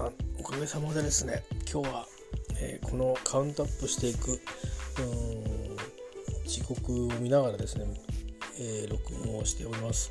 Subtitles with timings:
[0.00, 2.06] さんおかげさまでですね今日は、
[2.58, 4.40] えー、このカウントアップしていく
[6.46, 7.84] 時刻を見ながらですね、
[8.58, 10.10] えー、録音をしております。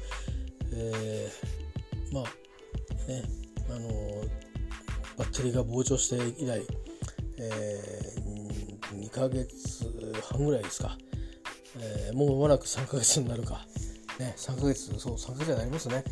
[0.72, 2.24] えー、まあ
[3.12, 3.24] ね
[3.70, 3.90] あの
[5.18, 6.62] バッテリーが膨張して以来、
[7.38, 7.82] え、
[8.94, 9.50] 2ヶ月
[10.32, 10.98] 半ぐらいですか、
[11.78, 13.66] え、もう間もなく3ヶ月になるか、
[14.18, 16.04] ね、3ヶ月そう3ヶ月になりますね、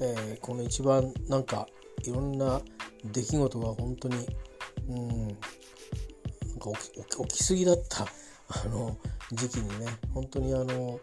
[0.00, 1.68] えー、この一番なんか
[2.04, 2.60] いろんな
[3.04, 4.26] 出来事が本当に
[4.88, 5.36] うんなん
[6.58, 8.06] か起き起きすぎだった。
[8.48, 8.96] あの
[9.32, 9.86] 時期にね。
[10.12, 11.00] 本当にあの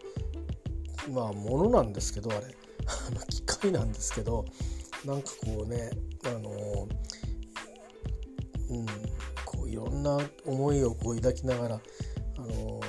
[1.10, 2.54] まあものなんですけどあれ。
[3.28, 4.44] 機械なんですけど
[5.04, 5.90] なんかこうね
[6.24, 6.88] あの
[8.70, 8.86] うん
[9.44, 11.80] こういろんな思いをこう抱きながら
[12.38, 12.80] あの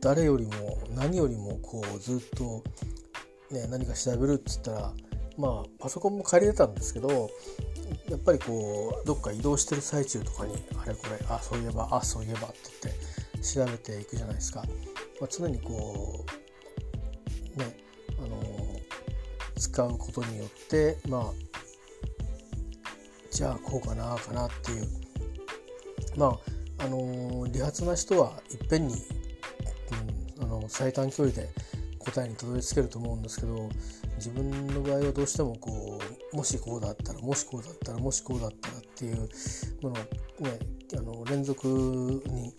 [0.00, 2.62] 誰よりも何よりもこうずっと、
[3.50, 4.94] ね、何か調べるっつったら
[5.40, 7.30] まあパソコンも借りれたんですけど
[8.08, 14.62] やっぱりこうどっか移動してる最中とかにあれこれあそういえばあそういえばって言って調べていくじゃないですか、
[15.20, 16.24] まあ、常にこ
[17.56, 17.76] うね
[18.18, 18.42] あの
[19.56, 21.24] 使うことによってまあ
[23.30, 25.10] じゃあこうかなかなっていう。
[26.16, 26.38] ま
[26.78, 28.94] ああの理髪な人はいっぺんに、
[30.38, 31.48] うん、あの最短距離で
[31.98, 33.68] 答えにたどり着けると思うんですけど
[34.20, 35.98] 自分の場合はどうしてもこ
[36.32, 39.28] うもしこうだったらもしこうだったらもしこうだったらっていう
[39.80, 40.58] ものね
[40.94, 42.54] あの連続に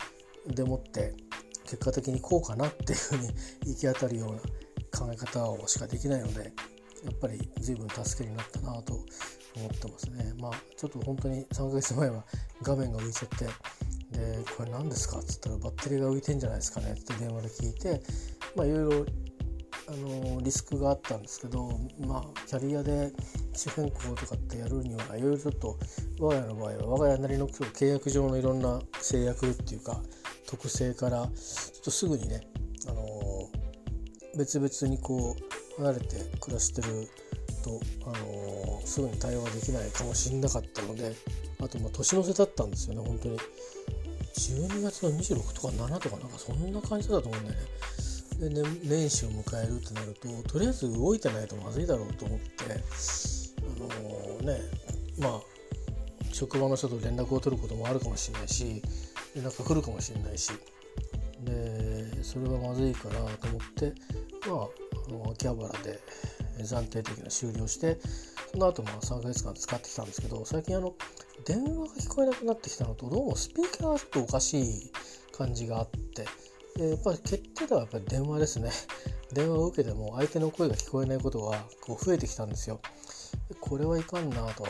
[0.48, 1.14] でもって
[1.62, 3.28] 結果的にこうかなっていうふうに
[3.66, 4.40] 行き当たるような
[4.98, 6.52] 考え方をしかできないので
[7.04, 8.94] やっぱり随分助けになったなと
[9.56, 10.34] 思ってますね。
[10.38, 12.24] まあちょっと本当に3ヶ月前は
[12.62, 13.44] 画面が浮いちゃって
[14.18, 18.02] でこれ何ですかっつったらバッテリーが浮いてんじゃないですかねって電話で聞いて
[18.56, 19.06] まあいろいろ
[19.92, 21.68] あのリスクがあったんですけど
[22.00, 23.12] まあキャリアで
[23.52, 25.78] 機種変更とかってやるにはいろいろちょっと
[26.18, 30.00] 我が家の場合は我が家なりの契約上のいろんな制約っていうか
[30.46, 31.28] 特性からちょっ
[31.84, 32.46] とすぐにね、
[32.86, 33.02] あの
[34.36, 35.36] 別々にこ
[35.78, 37.08] う離れて暮らしてる
[37.64, 41.14] と、あのすぐに対応できないかもしれなかったので
[41.60, 43.38] あとまあ年の瀬だったんですよね本当に
[44.34, 47.66] 12月の26とか7とかなんかそんな感じだと思うんだよね。
[48.48, 52.68] で、年始を迎えるってなるととりあえず動いてないとまずいだろうと思ってあ
[53.80, 54.60] のー、ね
[55.18, 55.40] まあ
[56.32, 58.82] 職場の人と連絡を取ることもあるかもしれないし
[59.34, 60.52] 連絡が来るかもしれないし
[61.44, 63.92] でそれはまずいからと思って
[64.48, 64.68] まあ
[65.08, 66.00] あの秋葉原で
[66.62, 67.98] 暫定的な終了して
[68.52, 70.94] その後まあ3ヶ月間使ってきたんですけど最近あの
[71.46, 74.92] 電話が聞こえなくなってきたのとどうもスピーカーがちょっとおかしい
[75.32, 76.26] 感じがあって
[76.76, 78.70] でやっぱり決定打はやっぱり電話ですね。
[79.32, 82.80] 電話を受けても相手の声が聞こえないことがこう増えてきたんですよ。
[83.60, 84.66] これはいかんなと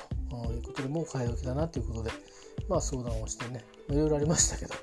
[0.53, 2.11] いうことでもう買い時だなということで
[2.69, 4.75] まあ相談をしてねいろいろありましたけど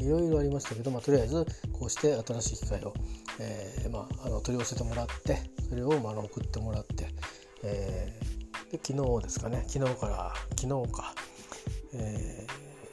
[0.00, 2.94] いろいろありましたけど、まあ、とりあえずこうして新しい機械を、
[3.40, 5.38] えー、まあ、あの取り寄せてもらって
[5.68, 7.08] それをまあ送ってもらって、
[7.62, 11.14] えー、で昨日ですかね昨日から昨日か、
[11.94, 12.46] え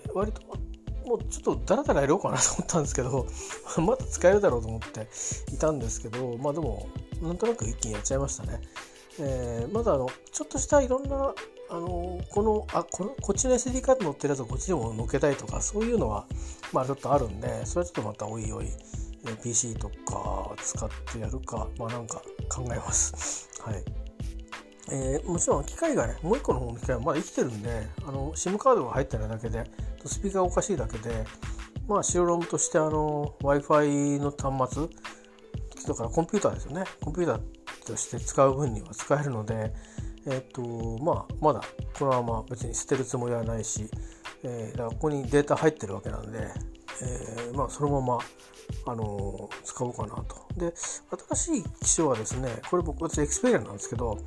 [0.07, 0.41] ー、割と
[1.05, 3.27] もうちょっとダラダラやろうかなと思ったんですけど
[3.81, 5.07] まだ使えるだろうと思って
[5.53, 6.87] いたんですけどまあでも
[7.21, 8.61] なんとなく一気にやっちゃいましたね。
[9.19, 11.33] えー、まだあのちょっとしたいろんな
[11.69, 16.25] あのこのあこのこっちの SD カード乗ってるやつをこっちにも乗っけたいとかそういうのは
[16.71, 18.67] まあちょっとあるんでそれはちょっとまたおいおい
[19.43, 23.49] PC とか使ってやるかまあなんか考えます。
[23.61, 24.00] はい
[24.91, 29.63] えー、もちろん機械がねもう一個の方の機械はまだ生きてるんであの SIM カードが入ってないだけで
[30.05, 31.25] スピーカーおかしいだけで
[31.87, 34.87] まあ白ロムとしてあの w i f i の端末
[35.87, 36.83] だからコンピューターですよね。
[37.03, 39.73] コンピューターとして使う分には使えるので
[40.27, 40.61] えっ、と
[40.99, 41.61] まあまだ
[41.97, 43.89] このまま別に捨てるつもりはないし、
[44.43, 46.47] えー、だからここにデータ入ってるわけなんで、
[47.01, 48.19] え、まあそのまま
[48.85, 50.41] あの、使おうかなと。
[50.57, 50.73] で
[51.35, 54.17] 新しい機種はですねこれ僕私エクスペリアなんですけど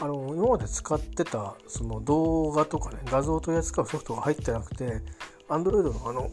[0.00, 5.02] あの今まで使ってたその動画とかね画像を取り扱うソフトが入ってなくて
[5.48, 6.30] Android のあの、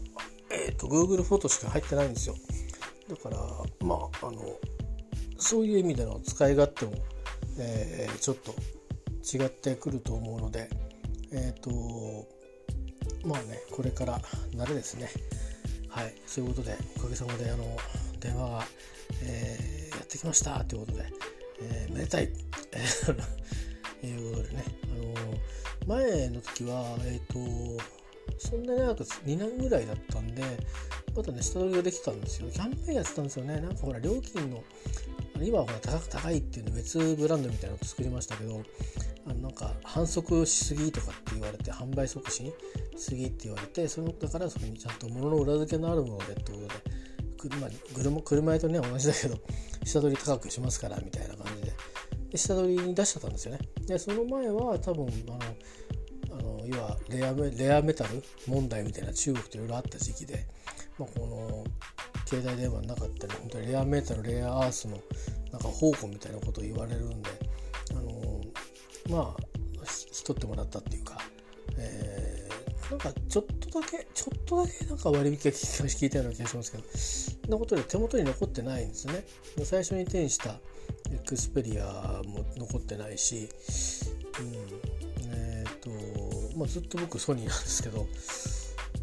[0.51, 2.35] えーと、Google フォトしか入ってないんですよ
[3.09, 3.37] だから
[3.85, 4.41] まああの
[5.37, 6.93] そういう意味での使い勝手も、
[7.59, 8.53] えー、ちょっと
[9.25, 10.69] 違ってくると思うので
[11.31, 11.69] えっ、ー、と
[13.27, 14.19] まあねこれから
[14.53, 15.09] 慣れですね
[15.95, 17.77] はいそういうことでおかげさまであの
[18.19, 18.63] 電話が、
[19.23, 21.05] えー、やってきましたということで、
[21.61, 22.35] えー、めでたいと
[24.05, 24.87] いうことでね、あ
[25.87, 27.83] の前の時は、えっ、ー、と、
[28.37, 30.43] そんなに長く2年ぐらいだったんで、
[31.15, 32.49] またね、下取りができたんですよ。
[32.51, 33.61] キャンペーンやってたんですよね。
[33.61, 34.63] なんかほら、料金の、
[35.41, 38.63] 今はほら高く高いっていうの別ブランドみたいなのを作りましたけど
[39.27, 42.53] あのなんか反則しすぎとかって言われて販売促進
[43.15, 46.67] ぎって言われてそのだからそこにちゃんと物の裏付けのあるものでってことで
[47.37, 49.37] 車車車とね同じだけど
[49.83, 51.73] 下取り高くしますからみたいな感じで。
[52.35, 53.59] で下取りに出しちゃったんですよね。
[53.87, 55.31] でその前は多分あ
[56.33, 60.45] のあの要はレアメレアメタル問題みたいな中国といろいろあった時期で、
[60.99, 61.63] まあ、この
[62.27, 64.97] 携帯電話なかったり本当にレアメタルレアアースの
[65.51, 67.29] なんか宝庫みたいなことを言われるんで
[67.91, 68.41] あの
[69.09, 69.43] まあ
[69.79, 71.17] 引き取ってもらったっていうか、
[71.77, 72.24] えー、
[72.89, 76.83] なんかちょっとだけちょっとだけなんか割引が聞いたような気がしますけど
[77.45, 79.25] そんなことで手元に残ってないんですね。
[79.63, 80.59] 最初に手にした
[81.11, 83.49] エクスペリアも残ってないし、
[84.39, 88.07] うん、えっ、ー、と、まあ、ずっと僕ソニーなんですけど、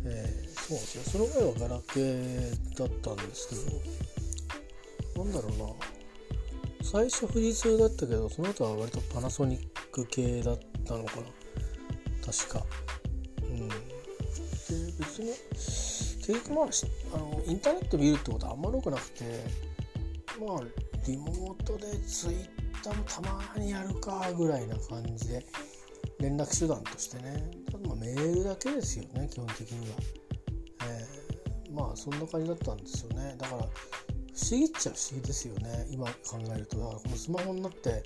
[0.05, 1.03] えー、そうですよ。
[1.05, 5.67] その前はガラケーだったんですけどなんだろうな。
[6.85, 11.23] 最初富士通だったけどその後は割とパナソニック系だったのかな。
[12.25, 12.65] 確か。
[13.63, 13.69] うん。
[13.69, 16.67] で別に結局まあ
[17.15, 19.25] あのインターネット見るってことはあんまり多くなくて
[20.41, 20.61] まあ
[21.07, 22.49] リモートでツイッ
[22.83, 25.45] ターもたまにやるかぐらいな感じで
[26.21, 27.51] 連絡手段としてね。
[27.71, 29.97] ただまあメールだけですよね基本的には、
[30.87, 33.35] えー、まあそんな感じだったんですよね。
[33.37, 35.87] だから不思議っちゃ不思議ですよね。
[35.91, 36.79] 今考えると。
[36.79, 38.03] だからこのスマホになって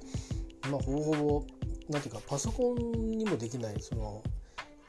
[0.70, 1.46] まあほぼほぼ
[1.90, 4.22] 何ていうかパソコンにもできないその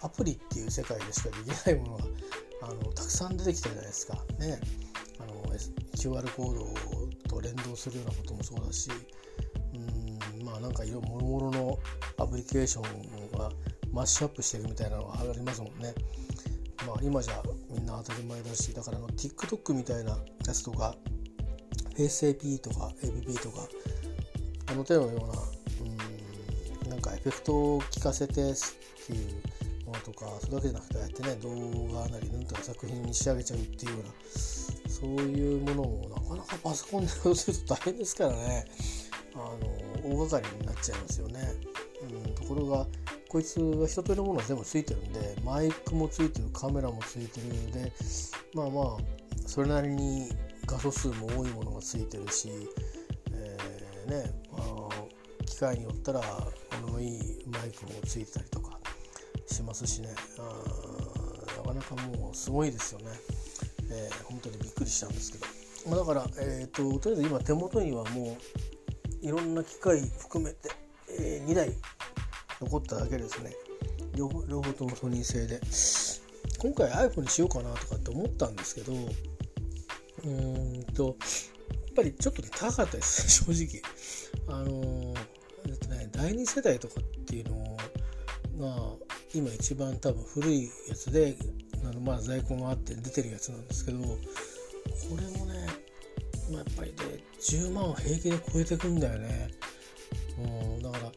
[0.01, 2.03] アプリっていう世界でしかできないものが
[2.63, 4.59] あのたくさん出てきたじゃないですかね
[5.19, 5.44] あの
[5.95, 8.89] QR コードと連動するようなこともそうだし
[9.73, 11.79] うんまあなんかいろいろもろもろの
[12.17, 13.51] アプリケーションが
[13.91, 15.94] マッシュアップしていくみたいなのがありますもんね。
[16.85, 20.11] まあ今じゃみんな当たり前だしだからあの TikTok みたいな
[20.45, 20.95] やつとか
[21.97, 23.67] FaceAP とか APP とか
[24.67, 25.23] あの手のような
[26.85, 29.41] うんなんかエフェクトを効かせてっていう
[29.87, 38.65] ものとかそれだけじゃなくてああやってね動画なりなんとか作品に仕上げちゃうっていうようなそういうものをなかなかパソコンで要すると大変ですからね
[39.33, 41.39] あの大掛かりになっちゃいますよね。
[42.01, 42.87] うん、ところが
[43.29, 47.91] こいつは一通りのものは全部ついてるんでマイクもついてるカメラもついてるんで
[48.53, 48.97] まあまあ
[49.45, 50.29] それなりに
[50.65, 52.49] 画素数も多いものがついてるし、
[53.31, 56.21] えー、ね、まあ、機械によったら
[56.81, 58.76] 物のいいマイクもついてたりとか
[59.47, 60.09] しますしね。
[61.57, 63.07] なかなかもうすごいですよね。
[63.89, 65.45] えー、本当にびっくりしたんですけど、
[65.89, 68.38] まあ、だから、えーと、とりあえず今手元にはも
[69.21, 70.69] ういろんな機械含めて、
[71.19, 71.71] えー、2台
[72.61, 73.53] 残っただけですね。
[74.15, 75.59] 両方両方ともソニー製で。
[76.59, 81.15] 今回 iPhone にしようかなとかって思ったんですけどうーんとやっ
[81.95, 83.44] ぱりちょっと高かったです。
[83.45, 83.81] 正
[84.47, 84.57] 直。
[84.59, 85.15] あのー、
[85.67, 87.77] えっとね第2世代とかっていうの
[88.59, 89.06] が
[89.37, 91.35] 今一番多分古いやつで
[91.87, 94.07] あのまあ在庫があって出てるやつなんですけどこ
[95.11, 95.67] れもね、
[96.51, 99.49] まあ、やっぱりね10万平気で超えてくんだよね、
[100.39, 101.11] うん、だからう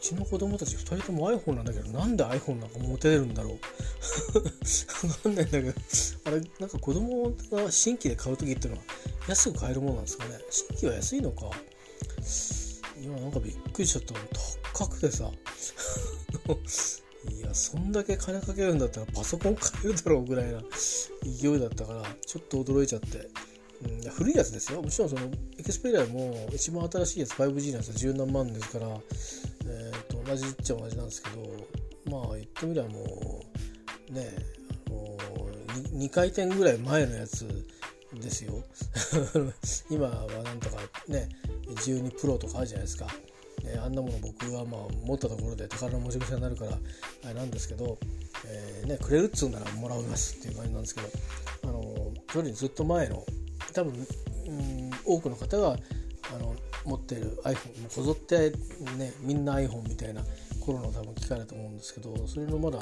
[0.00, 3.52] ちの子供たち2人とも iPhone なんだけどなんで iPhone なんか持てるんだろう。
[5.06, 5.72] わかんないんだけど
[6.24, 8.84] あれなんか子供が新規で買う時っていうのは
[9.28, 10.40] 安く買えるものなんですかね。
[10.50, 11.50] 新規は安いのか。
[13.00, 14.14] 今なんかびっくりしちゃった
[14.72, 15.30] 高くてさ。
[17.30, 20.60] いやそんだけ金かけるんだったらパソコン買えるだろうぐらいな
[21.22, 23.28] 勢いだったからちょっと驚いちゃって、
[23.84, 24.82] うん、古いやつですよ。
[24.82, 28.88] もちろんそのエクスペリアも一番新しいやつ 5G のやつは十何万ですから、
[29.66, 31.46] えー、と同じっちゃ同じなんですけど
[32.06, 33.44] まあ言ってみればも
[34.10, 34.34] うね
[34.86, 35.18] あの
[35.84, 37.46] 2, 2回転ぐらい前のやつ
[38.20, 38.62] ですよ。
[39.90, 40.76] 今はなんとか
[41.08, 41.28] ね
[41.66, 43.06] 12プロとかあるじゃないですか。
[43.64, 46.78] えー、あんなもの僕はまあ持ったところで宝の持ち腐になるから
[47.24, 47.98] あれなんですけど、
[48.46, 51.08] えー、ね、くれるっつうならもらいますっていう感じなんですけど
[51.64, 51.82] あの
[52.30, 53.24] それよりずっと前の
[53.72, 55.76] 多分、うん、多くの方が
[56.34, 56.54] あの
[56.84, 58.50] 持っている iPhone もこぞって
[58.96, 60.22] ねみんな iPhone みたいな
[60.60, 62.78] 頃の多分機械だと思うんですけどそれのまだ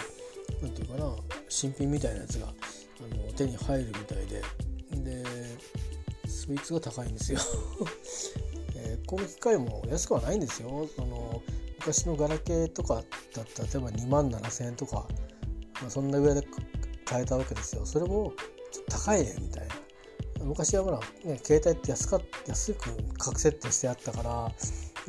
[0.63, 1.13] 何て言うかな
[1.49, 4.43] 新品みたいなやつがあの手に入るみたいで
[5.03, 5.25] で
[6.29, 7.41] そいつが高いんですよ。
[9.11, 10.89] この機械も安くはないんですよ。
[10.95, 11.43] その
[11.81, 15.09] 昔のガラケーとかだったら例えば2万7,000円とか、
[15.81, 16.47] まあ、そんなぐらいで
[17.05, 17.85] 買えたわけですよ。
[17.85, 18.33] それも
[18.71, 19.67] ちょっと高いねみたい
[20.39, 20.45] な。
[20.45, 22.89] 昔はほら、ね、携帯って安か安く
[23.19, 24.53] 格設定してあったから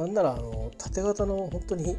[0.04, 1.96] なんならあの縦型の本当に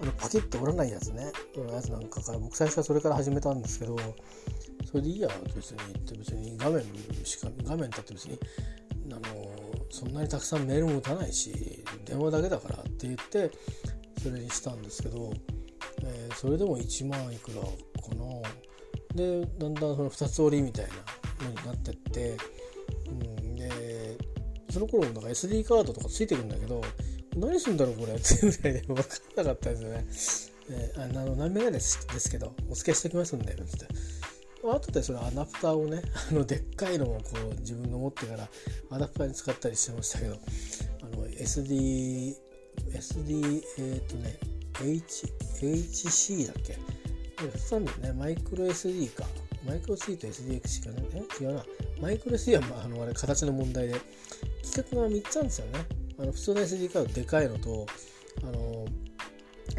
[0.00, 1.30] あのパキッと折らないやつね。
[1.72, 3.96] やつなんかから僕最初はそれから始めたんですけど
[4.86, 5.78] それでいいや別に。
[5.78, 6.82] って別に画面
[7.22, 8.40] しか画面だって別に
[9.94, 13.52] そんなにたくさんメールも打たないし電話だけだからって言って
[14.20, 15.32] それにしたんですけど、
[16.02, 17.68] えー、それでも1万いくらか
[18.16, 18.24] な
[19.14, 20.86] でだんだんその2つ折りみたい
[21.38, 22.36] なのになってって、
[23.08, 24.18] うん、で
[24.68, 26.82] その頃なんか SD カードとかついてくるんだけど
[27.36, 29.04] 何するんだろうこれっていうぐらいで分かん
[29.36, 30.06] なかったですよね。
[30.70, 33.62] えー、あの何メガですですけどお付けしておきますんでって
[34.72, 38.48] 後でそれアダプターをね あのでっかいのをこう自分の持ってから
[38.90, 40.38] アダプターに使ったりしてましたけど
[41.02, 42.36] あの SD
[42.92, 44.38] SD えっ、ー、とね
[44.82, 45.26] H
[45.60, 46.78] HC だっけ
[47.42, 48.12] ？2つあるんだよね。
[48.12, 49.24] マイクロ SD か。
[49.64, 51.08] マイクロ SD と SDX かね
[51.40, 51.44] え？
[51.44, 51.64] 違うな。
[52.00, 53.94] マイクロ SD は、まあ、あのあれ形の問題で
[54.64, 55.86] 規格が3つあるんですよね。
[56.18, 57.86] あの普通の SD カードでかいのと
[58.42, 58.86] あの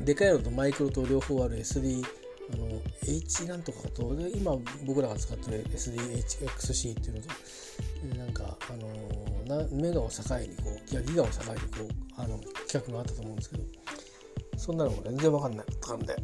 [0.04, 2.04] でかいのとマイクロと両方ある SD
[3.08, 8.74] H なんとかと今僕らが使ってる SDHXC っていうのとなんかあ
[9.48, 11.66] のなメガを境にこういやギガを境にこ
[12.18, 13.64] うあの企画があったと思うんですけど
[14.58, 15.66] そんなのも全然分かんない。
[15.66, 16.16] ったんで、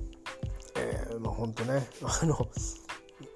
[0.76, 1.88] えー、まあ本当ね。
[2.04, 2.50] あの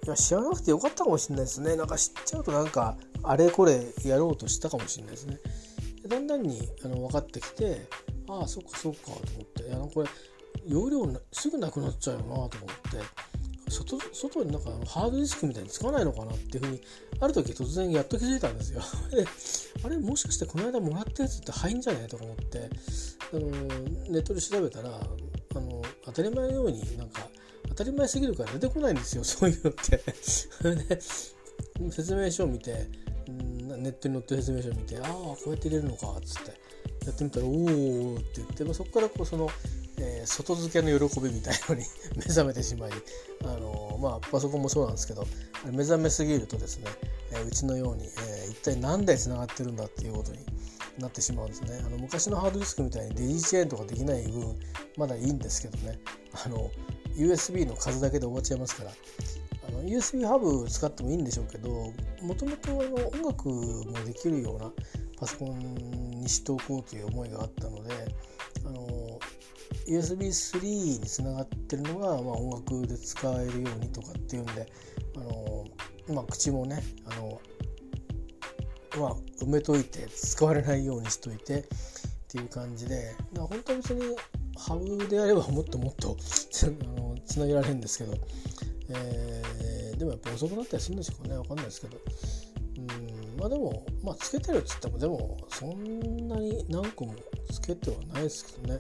[0.06, 1.76] いや知らなくてよかったかもしれないですね。
[1.76, 5.40] なんか知っちゃうとなんかあれこれやろうとしたかもしれないですね。
[6.08, 7.88] だんだんにあの分かってきて
[8.30, 10.10] ああそっかそっかと思っていやこれ
[10.68, 12.58] 容量すぐなくなっちゃうよなと思って
[13.70, 16.82] 外外になんかハードディスクみたいにつかないのかなっていうふうに
[17.20, 18.82] ある時突然やっと気づいたんですよ。
[19.12, 19.26] で
[19.84, 22.70] あれもしかしてこの間もらったやつって入んじゃないとか思って
[23.34, 23.50] あの
[24.10, 27.28] ネットで調べたらあの当たり前のようになんか
[27.70, 29.98] 当たり前すぎるから出てこないんですよ そういうのって。
[31.86, 32.88] で説明書を見て
[33.28, 36.52] ネットに載ってる説明書を見てああこうやって入れるのかっつって
[37.06, 39.50] やってみたらおおって言って、まあ、そこからこうその
[40.26, 41.84] 外付けの喜びみたいのに
[42.16, 42.92] 目覚めてしまい、
[43.44, 45.26] あのー、まあ、パソコンもそうなんですけど
[45.72, 46.86] 目覚めすぎるとですね、
[47.32, 50.40] えー、うちのように、えー、一体何でつながってるんだっていうことに
[51.00, 51.82] なってしまうんですね。
[51.86, 54.58] あの昔のハードディスクみたいにデジチェーンとかできない分
[54.98, 56.00] まだいいんですけどね。
[56.46, 56.72] あの
[57.16, 58.92] USB の数だけで終わっちゃいますから。
[59.68, 61.70] あの USB ハブ使ってもいいんでしょうけど
[62.22, 64.72] もともと音楽もできるような
[65.20, 67.92] パソコンにしておこうという思いがあったので
[68.66, 68.86] あの
[69.88, 74.72] USB3 につながってるのが、まあ、音楽で使えるようにとかっていうんで
[75.16, 75.66] あの、
[76.16, 77.42] まあ、口もねあの、
[79.00, 81.64] まあ、埋めといて使われないようにしといてっ
[82.28, 84.16] ていう感じで本当は別に
[84.58, 88.14] ハブであればもっともっと あのつなげられるんですけど、
[88.90, 91.98] えー、でもやっぱ遅くなったりするんでしょうかね分かんないですけど。
[92.78, 97.16] うんまあでも、まあ、つけてるっつってもでもそんなに何個も
[97.52, 98.80] つけてはないですけどね。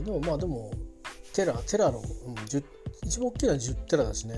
[0.00, 0.70] でもまあでも
[1.32, 2.04] テラテラの、うん、
[3.04, 4.34] 一番大きいのは10テラだしね。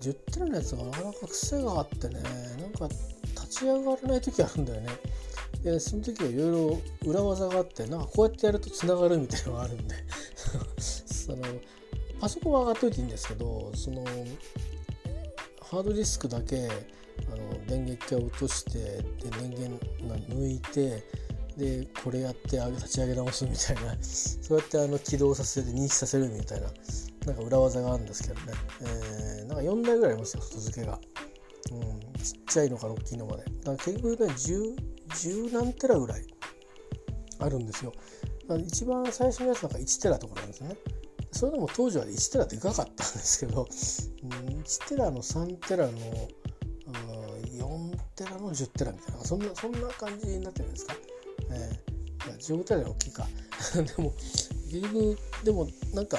[0.00, 2.20] 10テラのやつがなかなか癖があってね。
[2.60, 2.88] なんか
[3.34, 4.88] 立ち上がらない時あるんだよね。
[5.62, 9.94] でその時はいろいろ裏技があってなんかこうやってやるとつながるみたいなのがあるんで。
[10.78, 11.42] その
[12.20, 14.04] パソコンは上がっといていいんですけどその
[15.60, 19.84] ハードディスクだけあの電源機を落としてで電源
[20.28, 21.02] 抜いて
[21.56, 23.96] でこれやって立ち上げ直すみたいな。
[24.02, 26.72] そうやってあの起動させて認識させるみたいな。
[27.26, 31.00] なんか裏技があるんですけどね、えー、なんか4台ぐらいありますよ外付けが、
[31.72, 33.44] うん、ちっちゃいのから大きいのまで。
[33.44, 34.76] だから結局ね 10,
[35.08, 36.26] 10何テラぐらい
[37.38, 37.92] あるんですよ。
[38.58, 40.76] 一番最初のやつなんか1テラとかなんですね。
[41.32, 43.66] それでも当時は1テラでかかったんですけど。
[44.22, 44.28] うん
[44.60, 47.34] 1テラの3テラのうん
[47.90, 49.24] 4テラの10テラみたいな。
[49.24, 50.94] そんなそんな感じになってるんですか？
[51.50, 53.26] えー、まあ、15体で大きいか。
[53.74, 54.12] でも
[54.70, 56.18] 結局でもなんか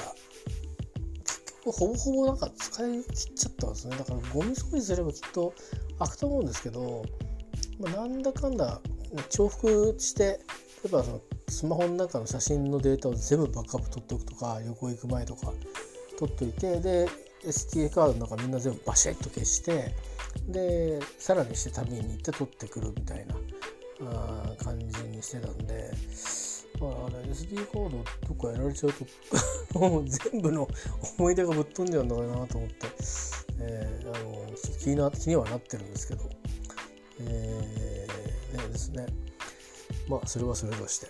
[1.24, 3.96] 結局ほぼほぼなんか使い切っちゃったんですね。
[3.96, 5.52] だからゴミ掃除すればきっと
[5.98, 7.04] 開くと思うんですけど、
[7.78, 8.80] まあ、なんだかんだ
[9.30, 10.40] 重複して
[10.84, 15.52] 例えばそのスマホの中の写真のデータを全部バックアップ取っておくとか旅行行く前とか
[16.18, 17.08] 取っといてで
[17.44, 19.94] STA カードの中みんな全部バシッと消して
[20.48, 23.34] でさらにして旅に行って取ってくるみたいな。
[24.02, 25.90] あ感じにしてたんで、
[26.80, 28.92] まあ、あれ SD カードどっかやられちゃう
[29.72, 30.68] と もう全部の
[31.18, 32.86] 思い出がぶっ飛んじゃうんだろうなと思って、
[33.60, 36.28] えー、あの気にな気にはなってるんですけど、
[37.20, 39.06] えー、ねですね。
[40.08, 41.06] まあそれはそれとして。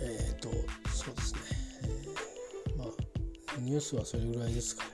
[0.00, 0.50] えっ、ー、と
[0.90, 1.40] そうですね、
[1.84, 2.88] えー、まあ
[3.60, 4.90] ニュースはそれぐらいですかね。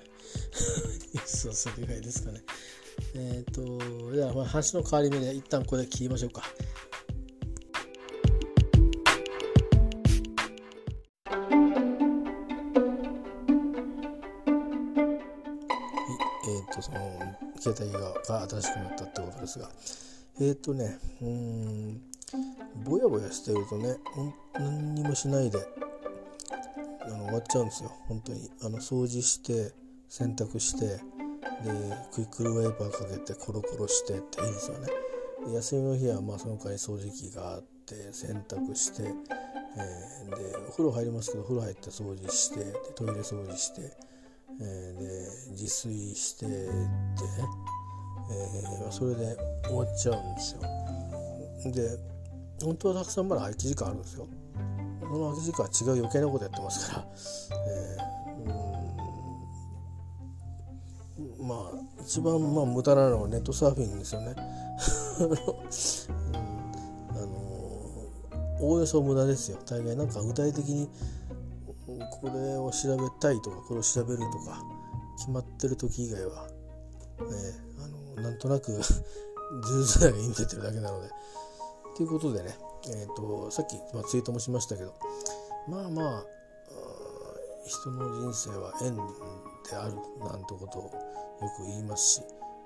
[1.15, 2.41] ニュースはそれぐらいですかね。
[3.15, 6.41] えっ、ー、と、では、まあ、話の変わり目で一旦これで切りましょうか。
[6.41, 6.53] はい、
[16.49, 19.71] えっ、ー、と、その、携帯がが新しくなったってことですが、
[20.41, 22.01] えっ、ー、とねうん
[22.85, 23.97] ぼやぼやしてるとね
[24.55, 25.59] 何にもしないで
[27.05, 27.93] あの終わっちゃうんですよ。
[28.09, 28.51] 本当に。
[28.63, 29.73] あの掃除して
[30.09, 31.01] 洗濯して
[31.65, 31.71] で
[32.13, 34.89] クイックルワイパーかけてコロコロしてっていいんですよね。
[35.55, 43.83] 休みの日はまあその代わり掃除機があって洗濯して、えー、でお風呂入りますけどお風呂入って掃除してでトイレ掃除して、
[44.61, 46.69] えー、で自炊してでね、
[48.31, 50.61] えー、それで終わっちゃうんですよ。
[51.73, 51.99] で
[52.65, 54.29] 本当はたくさんまだ空き時間あるんですよ。
[55.01, 57.07] その空き時間は違う余計なことやってますから、
[57.69, 58.22] えー、
[61.43, 64.35] まあ一番まあ無駄なのはネットサーフィンですよね。
[67.11, 67.29] あの
[68.61, 69.59] おおよそ無駄ですよ。
[69.67, 70.89] 大概なんか具体的に
[71.87, 74.63] これを調べたいとかこれを調べるとか
[75.19, 76.53] 決まってる時以外は、ね、
[78.17, 79.03] あのなんとなくず
[79.75, 81.11] るずるが意味出てるだけなので。
[81.95, 82.57] ということでね、
[82.89, 84.95] えーと、さっき、まあ、ツイートもしましたけど
[85.69, 86.25] まあまあ
[87.67, 88.97] 人の人生は縁
[89.77, 92.23] あるなんてことをよく言いますし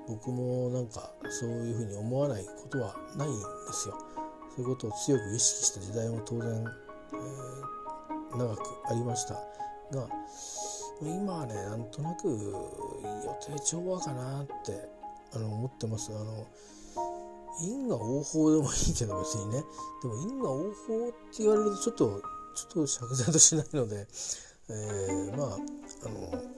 [0.08, 3.98] 僕もなんかそういうふうに思わないことはないんですよ。
[4.54, 6.64] そういうことを強く意識した時代も当然、
[7.12, 10.08] えー、長くありましたが
[11.02, 14.88] 今はねなんとなく予定調和かなって
[15.34, 16.12] あの思ってます。
[16.12, 16.46] あの
[17.58, 19.64] 因果応報でもいいけど別にね
[20.02, 22.22] でも因果応報って言われるとちょっと
[22.54, 24.06] ちょっと釈然としないので、
[24.68, 26.55] えー、まああの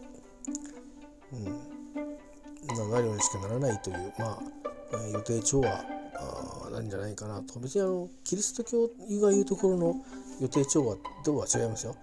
[1.32, 1.78] うん。
[2.68, 4.38] 流れにしかならないというま
[4.92, 5.85] あ予定調和
[6.70, 7.58] なんじゃないかなと。
[7.61, 8.88] 別にあのキリスト教
[9.20, 9.97] が言うところの
[10.40, 11.97] 予定調和とは違いますよ、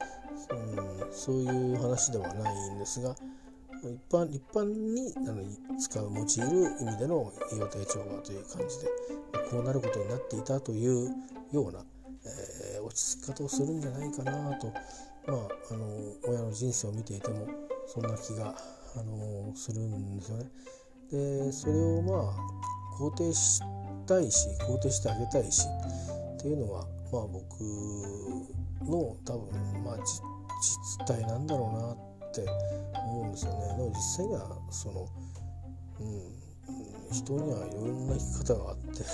[0.50, 3.16] うん、そういう話ではないんですが
[3.84, 5.44] 一般一般にあの
[5.78, 8.90] 使う用いる意味での予定調和という感じで
[9.50, 11.16] こうなることになっていたという
[11.52, 11.80] ような、
[12.26, 14.68] えー、落ち着き方をするんじゃないかなと、
[15.28, 15.38] まあ、
[15.72, 15.86] あの
[16.28, 17.48] 親の人生を見ていても
[17.88, 18.56] そんな気が、
[18.98, 20.52] あのするんですよね。
[21.12, 23.62] でそれをまあ肯定し
[24.08, 25.68] たいし肯定してあげたいし
[26.38, 27.62] っていうのは、まあ、僕
[28.90, 32.06] の多分、まあ、実態なんだろうなって
[32.42, 32.46] って
[32.94, 35.08] 思うんですよねでも実際にはその、
[36.02, 39.06] うん、人にはいろんな生き方があってで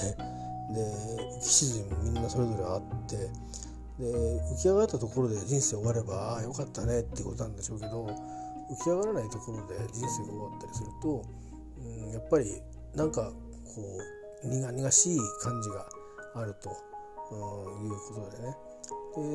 [1.38, 3.28] 浮き沈みもみんなそれぞれあってで
[4.04, 8.10] 浮き上がったところで人生終わればああよかったねってことなんでしょうけど
[8.72, 11.26] 浮き上がらないところで人生が終わったりすると、
[11.80, 12.46] うん、やっぱり
[12.96, 13.82] なんかこ
[14.44, 15.86] う苦々しい感じが
[16.36, 16.70] あると、
[17.32, 18.56] うん、いうことでね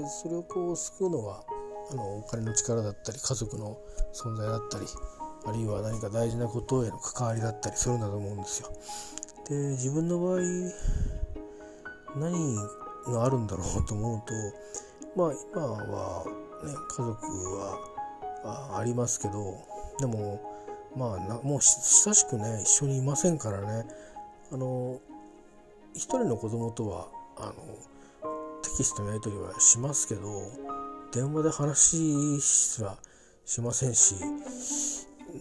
[0.03, 1.45] でそれをこう救うのは
[1.93, 3.79] あのお金の力だったり家族の
[4.13, 4.87] 存在だったり
[5.47, 8.71] あるいは何か大事なことへの関わりだったりするんだと思うんですよ。
[9.49, 10.41] で自分の場合
[12.17, 12.57] 何
[13.13, 14.35] があるんだろうと思うと
[15.15, 16.25] まあ今は
[16.65, 17.96] ね家族は
[18.47, 19.65] ありますけど
[19.99, 20.41] でも
[20.97, 23.87] まあもう親しくね一緒にいませんからね。
[24.53, 25.01] あの
[25.95, 27.55] 一人の子供とはあの
[28.63, 30.23] テキストのやり取りはしますけど
[31.13, 32.97] 電話で話すら
[33.45, 34.15] しませんし、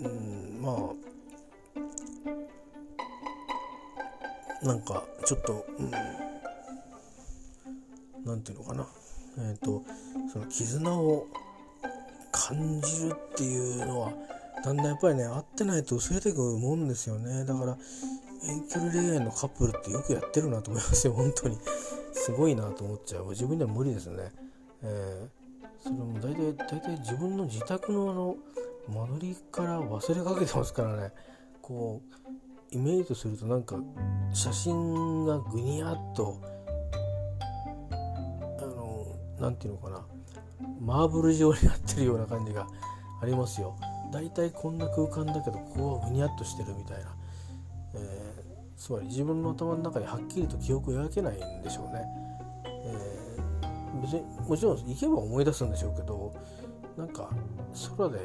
[0.02, 0.92] うん、ま
[4.64, 5.92] あなんかちょっと、うん、
[8.26, 8.88] なんていうのかな。
[9.38, 9.84] えっ、ー、と
[10.32, 11.28] その絆を
[12.36, 14.14] 感じるっていうのは
[14.64, 17.46] だんだんやっぱりね会ってないと薄れていくもんですよね。
[17.46, 17.78] だから
[18.44, 21.58] 遠距離恋愛のカップルってよくやってるなと思いますよ本当に。
[22.14, 23.30] すごいなと思っちゃう。
[23.30, 24.32] 自分では無理ですね、
[24.84, 25.46] えー
[25.86, 28.36] それも大体大体自分の自宅のあの
[28.90, 31.12] 間取りから忘れかけてますからね。
[31.62, 33.78] こうイメージとするとなんか
[34.34, 36.42] 写真がぐにゃっと
[38.60, 39.06] あの
[39.40, 40.15] 何て言うのかな。
[40.80, 42.68] マーブル状になってるような感じが
[43.22, 43.76] ありますよ。
[44.12, 47.16] 大体こんな空間だけどここはぐにゃっとしてるみたいな、
[47.96, 52.26] えー、つまり自分の頭の中にはっきりと記憶を描けないんでしょうね。
[54.02, 56.34] 別にもちろん行けば思い出すんでしょうけど
[56.98, 57.30] なんか
[57.98, 58.20] 空で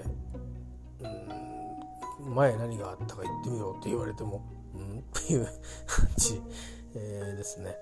[2.21, 5.45] うん前何があったか言ってみろって言われてもうんっていう
[5.87, 6.41] 感じ、
[6.95, 7.75] えー、ですね、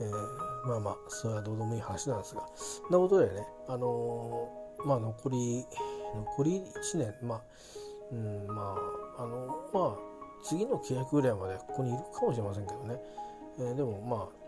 [0.00, 5.64] えー、まあまあそれはどうでもいい話なんですがそんなことでねあのー、まあ残り
[6.14, 6.62] 残り
[6.94, 7.42] 1年まあ
[8.12, 8.76] うんま
[9.18, 10.12] ああのまあ
[10.44, 12.96] 次の契約ぐらいまでここにいるかもしれませんけどね、
[13.58, 14.42] えー、でもまあ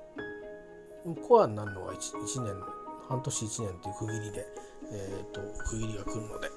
[1.28, 2.54] コアになるのは 1, 1年
[3.08, 4.46] 半年1年っていう区切りで、
[4.90, 6.48] えーと、区切りが来るので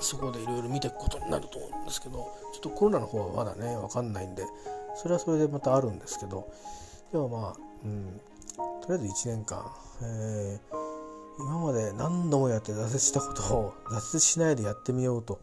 [0.00, 2.14] そこでいろいろ見ていくことになると思うんですけど
[2.52, 4.44] ちょっとコロナの方はまだね分かんないんで、
[4.94, 6.52] それはそれでまたあるんですけど
[7.12, 8.20] でもまあ、うん、
[8.82, 9.64] とりあえず1年間、
[10.02, 15.40] えー、今まで何度もやって挫折したことを挫折しないでやってみようと、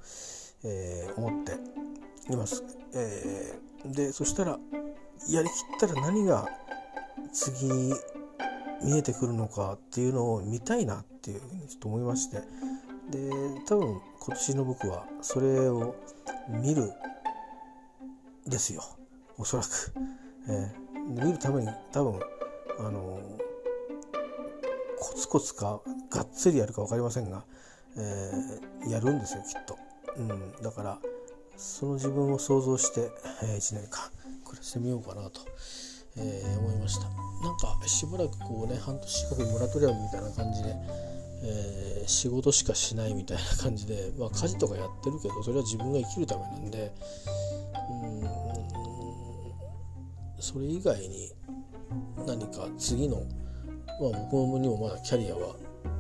[0.64, 1.54] えー、思って
[2.32, 2.64] います。
[2.94, 4.60] えー、でそしたら
[5.30, 6.48] やりきったら何が
[7.34, 7.68] 次
[8.84, 12.38] 見えてくるのかっていうのを見たいなっていうふうにちょっと思いまして
[13.12, 13.30] で
[13.68, 15.96] 多分今年の僕はそれを
[16.50, 16.92] 見る
[18.48, 18.84] ですよ。
[19.38, 19.94] おそらく、
[20.50, 22.20] えー、見るために多分
[22.80, 23.20] あの
[25.00, 27.44] コツコツかがっつりやるか分かりませんが、
[27.98, 29.78] えー、やるんですよきっと、
[30.18, 31.00] うん、だから
[31.58, 33.12] その自分を想像して、
[33.44, 34.12] えー、1年間
[34.46, 35.42] 暮らしてみようかなと、
[36.18, 37.04] えー、思いました。
[37.04, 40.76] なんかしばらくこうね半年近くモラトリアムみたいな感じで、
[41.44, 46.92] えー、仕事しかしないみたいな感じで、まあ、家事とかやってるけどそれは自分が生きるためなんで
[48.04, 48.89] うん。
[50.40, 51.32] それ以外に
[52.26, 55.56] 何か次の、まあ、僕にもまだキャリアは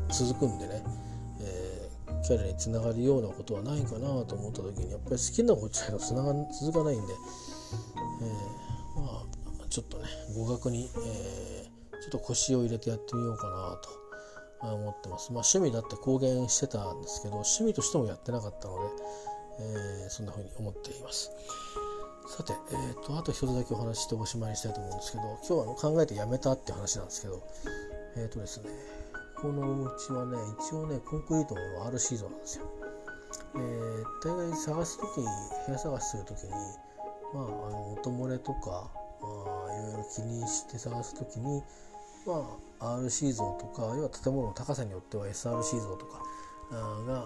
[0.10, 0.84] 続くんでね、
[1.42, 7.14] えー、キャリアにつながるようなことはないかなと思った時にやっぱり好きなことじゃつなが続かないんで、
[8.22, 9.24] えー、ま
[9.62, 14.00] あちょっとね語学に、えー、ちょっと腰を入れてやってみようかなと
[14.62, 15.32] 思ってます。
[15.32, 18.90] まあ、趣味だって公言してたんですけど趣味としてもやってなかったので、
[19.62, 21.32] えー、そんな風に思っています。
[22.30, 27.42] さて、えーと、あと一つだけお話ししておしまいにしたいと思うんですけど今日はの考えてやめたって話なんですけど
[28.18, 28.70] えっ、ー、とですね
[29.36, 32.66] このうちはね一応ねコンクリートの R シートなんですよ。
[33.56, 36.52] えー、大概探す時部屋探しする時に
[37.34, 39.28] まああの音漏れとか、ま
[39.68, 41.64] あ、いろいろ気にして探す時に
[42.28, 46.22] まあ RC 像とか要は建物の高さによっては SRC 像とか
[47.08, 47.26] が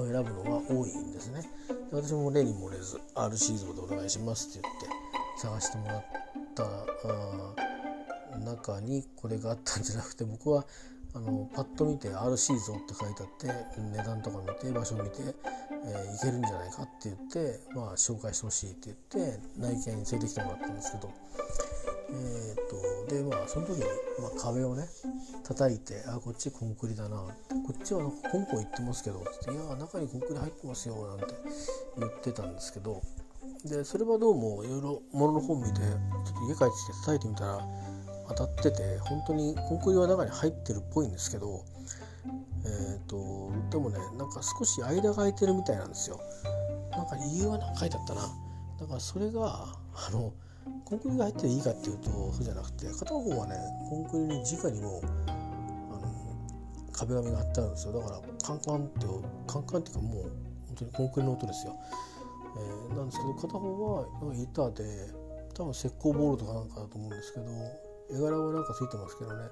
[0.00, 1.42] を選ぶのが多いんですね。
[1.90, 4.88] で私も例に漏れず RC 像でお願いしますって言って
[5.40, 6.04] 探してもらっ
[6.54, 6.64] た
[8.38, 10.66] 中にこれがあったんじゃなくて僕は
[11.14, 15.16] あのパッと見て RC 像って書いてあって値段とか見て場所見て、
[15.86, 21.12] えー、いけるんじゃないかって言って、まあ、紹介してほしいって言って内見に連れてきてもらったんですけど
[22.10, 23.84] えーと、でまあその時に、
[24.20, 24.84] まあ、壁をね
[25.42, 27.16] 叩いて「あこっちコンクリだな」
[27.66, 31.34] 「こっちはなんかコンコン言ってますけど」って「いや中にコンクリ入ってますよ」なんて
[31.98, 33.00] 言ってたんですけど
[33.64, 35.86] でそれはどうもいろいろ物の本見てちょっ
[36.34, 37.68] と家帰ってきて叩いてみたら
[38.28, 41.64] 当たってて本当にコンクリは中に入ってるっぽいんですけど
[42.66, 46.18] えーと、でもねなんか少し間が空いてるみたいなんですよ。
[46.90, 48.22] なんか理由は何か書いてあったな。
[48.80, 50.32] だからそれがあの
[50.84, 53.56] コンクリが入っていいかっていうとそうじゃなくて片方はね
[53.88, 56.08] コンクリに直にもあの
[56.92, 57.92] 壁紙が貼ってあるんですよ。
[58.00, 59.06] だからカンカンって
[59.46, 61.76] カンカンっていうかもう本当にコンクリの音ですよ、
[62.56, 64.84] えー、なんですけど片方は板で
[65.54, 67.46] 多分石膏ボールとかなんかだと思うんですけど
[68.10, 69.48] 絵柄はなんかついてますけどね。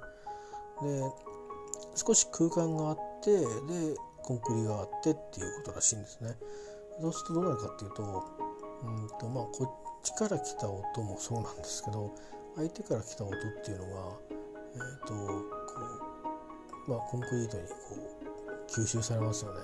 [0.83, 1.03] で
[1.95, 3.47] 少し空間があってで
[4.23, 6.37] コンクリがあってっていうことらしいんですね。
[7.01, 8.03] そうするとどうなるかっていうと
[8.83, 12.15] うんとまあこちから来た音もそうなんですけど
[12.57, 13.93] 相手から来た音っていうのが、
[14.75, 15.15] えーとこ
[16.87, 17.75] うまあ、コンクリートにこ
[18.69, 19.61] う吸収されますよね。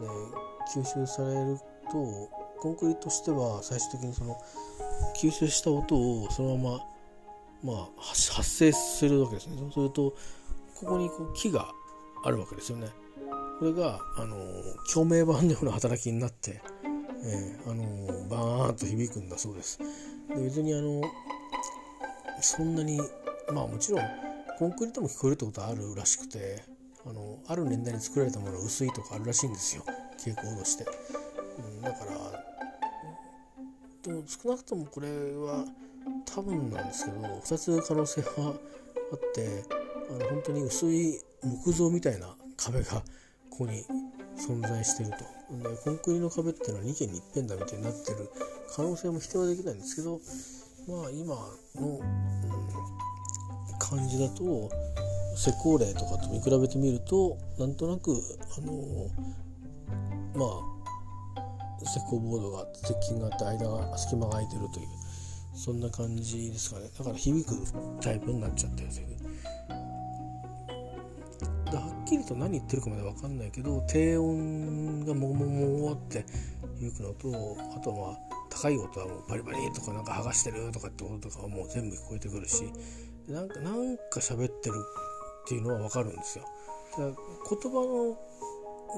[0.00, 1.58] で吸収される
[1.90, 2.28] と
[2.60, 4.36] コンクリートとしては最終的にその
[5.16, 6.78] 吸収した音をそのま
[7.62, 9.56] ま、まあ、発生するわけですね。
[9.58, 10.14] そうすると
[10.80, 11.72] ここにこう木が
[12.24, 12.88] あるわけですよね。
[13.58, 14.36] これがあの
[14.92, 16.62] 共鳴板のような働きになって
[17.22, 19.78] えー、あのバーンと響くんだそうです。
[19.78, 21.02] で別にあの
[22.40, 22.98] そんなに
[23.52, 24.02] まあもちろん
[24.58, 26.62] コンクリートも聞こえるってことはあるらしくて
[27.06, 29.84] あのある年代に作られたものは薄いとかあるらしいんですよ。
[30.18, 30.86] 傾向として、
[31.58, 32.44] うん、だから
[34.02, 35.64] でも少なくともこれは
[36.26, 38.54] 多分なんですけど2つ可能性は
[39.12, 39.64] あって
[40.10, 43.02] あの本当に薄い木造みたいな壁が
[43.48, 43.84] ここに
[44.36, 45.39] 存在してると。
[45.58, 48.30] でコンクリの壁っていうのは2軒に一遍だみたいになってる
[48.74, 50.20] 可能性も否定はできないんですけど
[50.88, 51.34] まあ今
[51.80, 54.70] の、うん、感じだと
[55.36, 58.12] 施工例とかと見比べてみるとなんとなく
[58.56, 59.08] あの
[60.34, 60.70] まあ
[61.84, 64.86] 施工ボードが鉄筋があって間が隙間が空いてるという
[65.54, 66.88] そんな感じですかね。
[66.96, 67.54] だから響く
[68.00, 69.29] タイプになっちゃったよという
[72.10, 76.24] きりと何言ってるかまで分かんないけど低音がもももって
[76.80, 78.18] いうのとあとは
[78.50, 82.64] 高い音はもうバリバリとかなんか剥がしてるとかって音とかはもう全部聞こえてくるし
[83.28, 84.74] なんかなんか喋ってる
[85.44, 86.44] っていうのは分かるんですよ。
[86.92, 88.16] だから言葉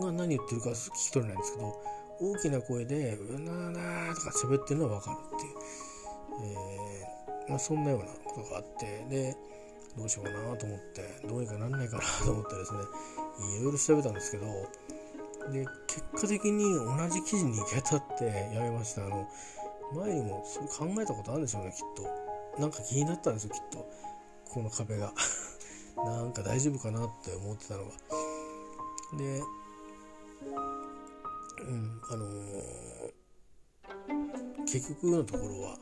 [0.01, 1.75] のが何言ってるか聞き取れないんですけど
[2.21, 5.55] 大きな声で「うななー」とか喋ってるのは分かるっていう、
[6.45, 9.37] えー、まあ、そんなようなことがあってで
[9.97, 12.81] どうしようかなと思ってどうにかなんないかなと思ってですね
[13.61, 14.47] いろいろ調べたんですけど
[15.51, 18.25] で結果的に同じ記事に行き当たって
[18.55, 19.05] やめました。
[19.07, 19.29] あの
[19.95, 22.61] 前にもそれ考えたことあるんでしょうねきっと。
[22.61, 23.91] なんか気になったんですよきっと。
[24.49, 25.13] この壁が。
[25.97, 27.91] なんか大丈夫かなって思ってたのが。
[29.19, 29.43] で
[31.61, 33.13] うんあのー、
[34.63, 35.79] 結局のところは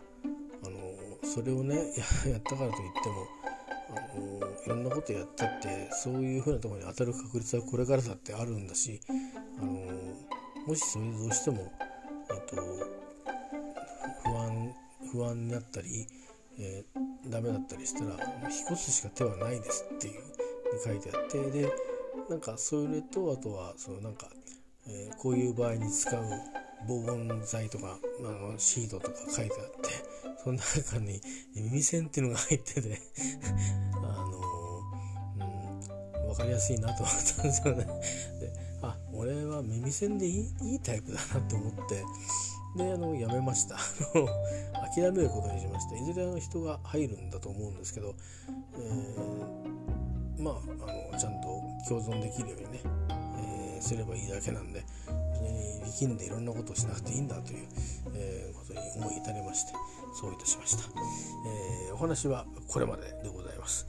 [0.64, 1.76] あのー、それをね
[2.26, 3.26] やったからといっても、
[4.66, 9.00] いろんなことやったってそういうふうなところに当たる確率はこれからだってあるんだし、
[9.58, 9.70] あの
[10.66, 11.72] もしそれでどうしても、
[12.30, 12.56] えっと、
[14.24, 14.74] 不安
[15.12, 16.06] 不安になったり、
[16.58, 21.72] えー、ダメだったりしたら引っ越すしか手はないですっていうに書いてあってで
[22.28, 24.28] なんかそれとあとはそのなんか
[24.86, 26.22] えー、こういう場合に使う
[26.88, 31.20] 防音材とかあシートとか書いてあってその中に
[31.54, 33.00] 耳栓っていうのが入ってて
[33.94, 37.84] あのー、うん、分かりやすいなと思ったんですよね。
[37.84, 42.04] であ俺は耳栓でいいいいタイプだなと思って
[42.76, 43.76] であのやめました。
[44.94, 45.96] 諦めることにしました。
[45.96, 48.14] いずれあの人が入るんだと思うんですけど、
[48.74, 52.80] えー、まああのちゃんと共存できるようにね
[53.78, 54.84] えすればいいだけなんで
[55.84, 57.66] 力んでいろんなことをしなくていいんだという、
[58.14, 59.72] えー、ことに思い至りまして。
[60.12, 60.84] そういたしました、
[61.46, 63.86] えー、お話はこれまででございます、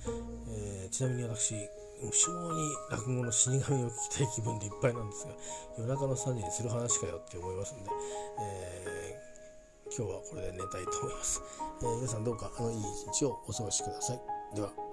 [0.49, 1.55] えー、ちなみに私
[2.01, 5.33] 無性に落語の死神を聞きたい気分でいっぱいなんですが
[5.77, 7.89] 夜中の3時にする話かよって思いますんで、
[8.39, 9.19] え
[9.95, 11.41] 今日はこれで寝たいと思います、
[11.83, 14.21] え皆さんどうかあのいい一日をお過ごしください。
[14.55, 14.90] では。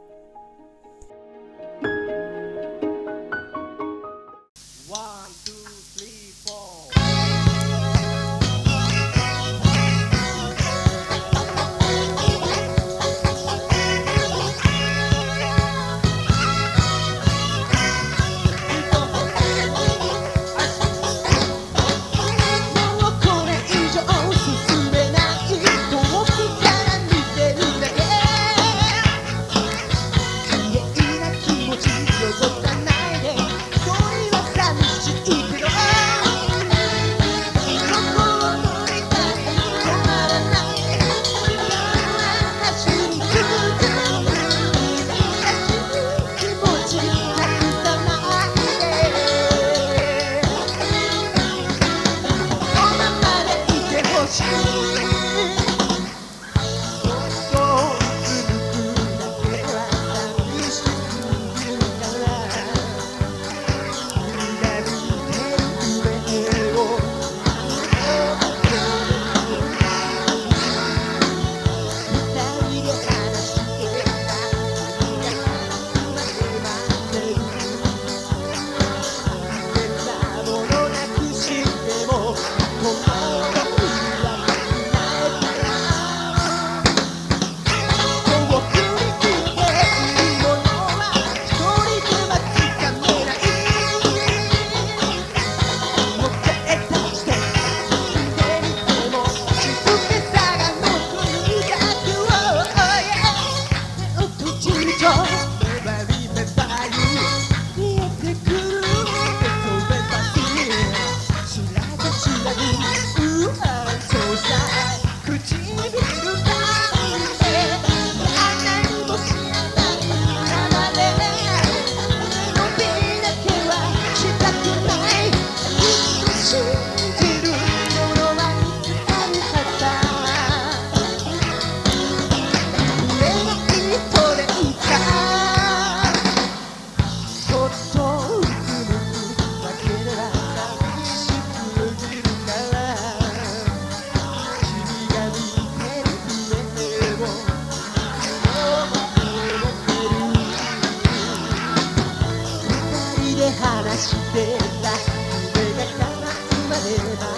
[156.97, 157.38] head high.